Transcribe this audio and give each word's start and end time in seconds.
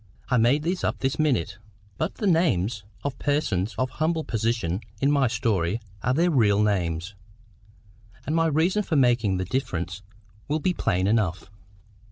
I 0.29 0.37
made 0.37 0.63
these 0.63 0.83
up 0.83 0.97
this 0.97 1.19
minute. 1.19 1.59
But 1.99 2.15
the 2.15 2.25
names 2.25 2.85
of 3.03 3.15
the 3.15 3.23
persons 3.23 3.75
of 3.77 3.91
humble 3.91 4.23
position 4.23 4.81
in 4.99 5.11
my 5.11 5.27
story 5.27 5.79
are 6.01 6.11
their 6.15 6.31
real 6.31 6.63
names. 6.63 7.13
And 8.25 8.35
my 8.35 8.47
reason 8.47 8.81
for 8.81 8.95
making 8.95 9.37
the 9.37 9.45
difference 9.45 10.01
will 10.47 10.57
be 10.59 10.73
plain 10.73 11.05
enough. 11.05 11.51